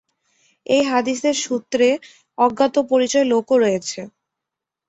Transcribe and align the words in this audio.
এই 0.65 0.83
হাদীসের 0.85 1.35
সূত্রে 1.43 1.87
অজ্ঞাত 2.37 2.75
পরিচয় 2.91 3.25
লোকও 3.33 3.55
রয়েছে। 3.57 3.99